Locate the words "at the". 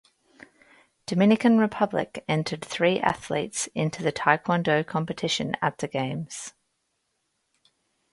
5.61-5.87